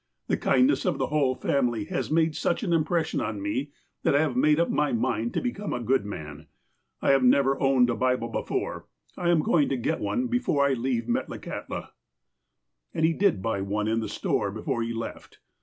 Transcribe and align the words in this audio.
The 0.29 0.35
kindness 0.35 0.83
of 0.85 0.97
the 0.97 1.09
whole 1.09 1.35
family 1.35 1.83
has 1.85 2.09
made 2.09 2.35
such 2.35 2.63
an 2.63 2.73
impression 2.73 3.21
on 3.21 3.39
me 3.39 3.69
that 4.01 4.15
I 4.15 4.21
have 4.21 4.35
made 4.35 4.59
up 4.59 4.71
my 4.71 4.91
mind 4.91 5.31
to 5.35 5.41
become 5.41 5.73
a 5.73 5.79
good 5.79 6.07
man. 6.07 6.47
I 7.03 7.11
have 7.11 7.23
never 7.23 7.61
owned 7.61 7.87
a 7.91 7.95
Bible 7.95 8.29
before. 8.29 8.87
I 9.15 9.29
am 9.29 9.41
going 9.43 9.69
to 9.69 9.77
get 9.77 9.99
one 9.99 10.25
before 10.25 10.65
I 10.65 10.73
leave 10.73 11.03
Metlakahtla." 11.03 11.89
And 12.95 13.05
he 13.05 13.13
did 13.13 13.43
buy 13.43 13.61
one 13.61 13.87
in 13.87 13.99
the 13.99 14.09
store, 14.09 14.49
before 14.49 14.81
he 14.81 14.91
left. 14.91 15.37